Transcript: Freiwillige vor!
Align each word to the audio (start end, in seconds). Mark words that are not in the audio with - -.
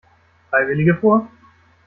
Freiwillige 0.49 0.95
vor! 0.95 1.29